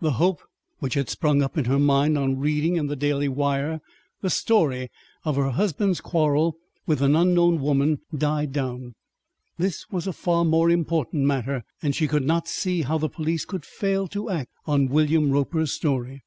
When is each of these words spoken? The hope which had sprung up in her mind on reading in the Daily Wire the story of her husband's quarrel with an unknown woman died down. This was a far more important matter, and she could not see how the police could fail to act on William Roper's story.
The 0.00 0.12
hope 0.12 0.40
which 0.78 0.94
had 0.94 1.10
sprung 1.10 1.42
up 1.42 1.58
in 1.58 1.66
her 1.66 1.78
mind 1.78 2.16
on 2.16 2.38
reading 2.38 2.76
in 2.76 2.86
the 2.86 2.96
Daily 2.96 3.28
Wire 3.28 3.82
the 4.22 4.30
story 4.30 4.88
of 5.22 5.36
her 5.36 5.50
husband's 5.50 6.00
quarrel 6.00 6.56
with 6.86 7.02
an 7.02 7.14
unknown 7.14 7.60
woman 7.60 7.98
died 8.16 8.54
down. 8.54 8.94
This 9.58 9.84
was 9.90 10.06
a 10.06 10.14
far 10.14 10.46
more 10.46 10.70
important 10.70 11.24
matter, 11.26 11.62
and 11.82 11.94
she 11.94 12.08
could 12.08 12.24
not 12.24 12.48
see 12.48 12.80
how 12.84 12.96
the 12.96 13.10
police 13.10 13.44
could 13.44 13.66
fail 13.66 14.08
to 14.08 14.30
act 14.30 14.48
on 14.64 14.88
William 14.88 15.30
Roper's 15.30 15.72
story. 15.74 16.22